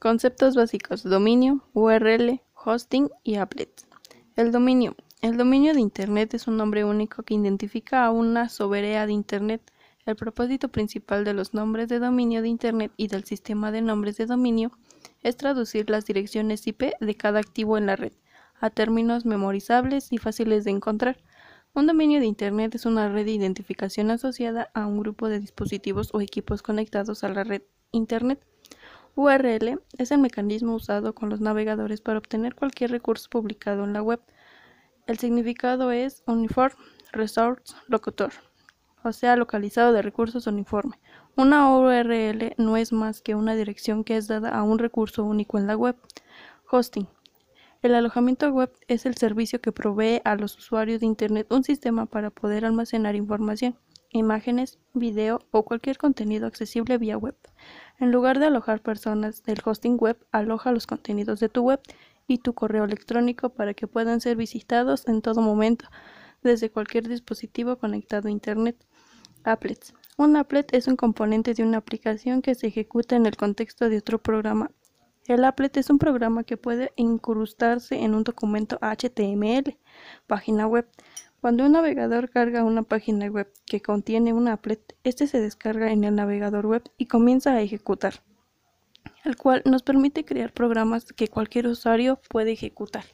[0.00, 3.82] Conceptos básicos: dominio, URL, hosting y applet.
[4.34, 4.96] El dominio.
[5.20, 9.60] El dominio de Internet es un nombre único que identifica a una soberea de Internet.
[10.06, 14.16] El propósito principal de los nombres de dominio de Internet y del sistema de nombres
[14.16, 14.72] de dominio
[15.22, 18.14] es traducir las direcciones IP de cada activo en la red
[18.58, 21.18] a términos memorizables y fáciles de encontrar.
[21.74, 26.08] Un dominio de Internet es una red de identificación asociada a un grupo de dispositivos
[26.14, 28.40] o equipos conectados a la red Internet.
[29.20, 34.00] URL es el mecanismo usado con los navegadores para obtener cualquier recurso publicado en la
[34.00, 34.18] web.
[35.06, 36.74] El significado es Uniform
[37.12, 38.32] Resource Locator,
[39.04, 40.98] o sea, localizado de recursos uniforme.
[41.36, 45.58] Una URL no es más que una dirección que es dada a un recurso único
[45.58, 45.96] en la web.
[46.70, 47.06] Hosting.
[47.82, 52.06] El alojamiento web es el servicio que provee a los usuarios de Internet un sistema
[52.06, 53.76] para poder almacenar información
[54.10, 57.36] imágenes, video o cualquier contenido accesible vía web.
[57.98, 61.80] En lugar de alojar personas del hosting web, aloja los contenidos de tu web
[62.26, 65.86] y tu correo electrónico para que puedan ser visitados en todo momento
[66.42, 68.76] desde cualquier dispositivo conectado a Internet.
[69.44, 69.94] Applets.
[70.16, 73.98] Un applet es un componente de una aplicación que se ejecuta en el contexto de
[73.98, 74.70] otro programa.
[75.26, 79.78] El applet es un programa que puede incrustarse en un documento HTML,
[80.26, 80.88] página web,
[81.40, 86.04] cuando un navegador carga una página web que contiene un applet, este se descarga en
[86.04, 88.22] el navegador web y comienza a ejecutar,
[89.24, 93.04] el cual nos permite crear programas que cualquier usuario puede ejecutar.